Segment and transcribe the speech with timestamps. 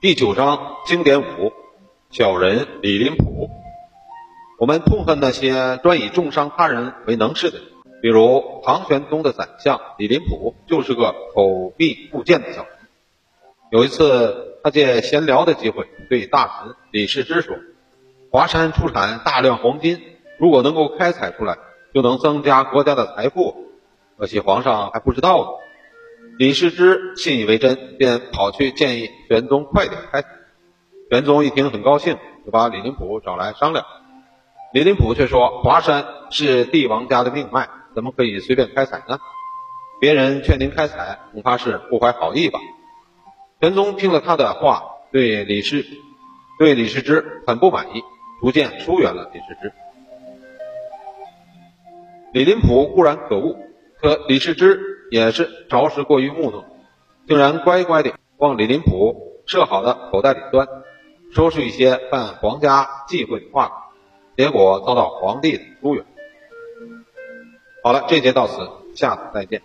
[0.00, 1.52] 第九章经典五：
[2.10, 3.50] 小人李林甫。
[4.60, 7.66] 我们痛恨那些专以重伤他人为能事的人，
[8.00, 12.72] 比如唐玄宗的宰相李林甫就是个口蜜腹剑的小人。
[13.72, 17.56] 有一次，他借闲聊的机会对大臣李世之说
[18.30, 20.00] ：“华山出产大量黄金，
[20.38, 21.58] 如果能够开采出来，
[21.92, 23.64] 就能增加国家的财富。
[24.16, 25.48] 可惜皇上还不知道呢。”
[26.38, 30.28] 李世之信以为真，便跑去建议玄宗快点开采。
[31.10, 32.16] 玄宗一听很高兴，
[32.46, 33.84] 就把李林甫找来商量。
[34.72, 39.18] 李林甫却说：“华山是帝王家的命脉，怎么可以随便开采呢？
[40.00, 42.60] 别人劝您开采，恐怕是不怀好意吧。”
[43.60, 45.84] 玄宗听了他的话，对李世
[46.56, 48.02] 对李世之很不满意，
[48.40, 49.72] 逐渐疏远了李世之。
[52.32, 53.56] 李林甫固然可恶，
[54.00, 54.78] 可李世之
[55.10, 56.64] 也是着实过于木讷，
[57.26, 60.68] 竟然乖乖地往李林甫设好的口袋里钻，
[61.32, 63.84] 说出一些犯皇家忌讳的话。
[64.36, 66.04] 结果遭到皇帝的疏远。
[67.82, 69.62] 好了，这节到此，下次再见。